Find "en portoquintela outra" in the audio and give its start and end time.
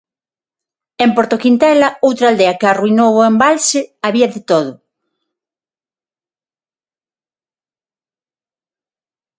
1.03-2.25